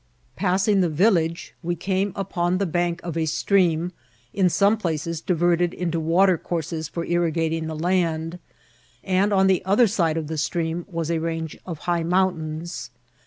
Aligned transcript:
Passing 0.35 0.81
the 0.81 0.89
village, 0.89 1.53
we 1.61 1.75
came 1.75 2.11
upon 2.15 2.57
the 2.57 2.65
bank 2.65 3.01
of 3.03 3.15
a 3.15 3.27
stream, 3.27 3.91
in 4.33 4.49
some 4.49 4.75
places 4.75 5.21
diverted 5.21 5.75
into 5.75 5.99
water 5.99 6.39
courses 6.39 6.87
for 6.87 7.05
irrigating 7.05 7.67
the 7.67 7.77
land; 7.77 8.39
and 9.03 9.31
on 9.31 9.45
the 9.45 9.63
other 9.63 9.85
side 9.85 10.17
of 10.17 10.25
the 10.25 10.39
stream 10.39 10.85
WBS 10.91 11.11
a 11.11 11.19
range 11.19 11.55
of 11.67 11.77
high 11.85 12.01
mountains. 12.01 12.89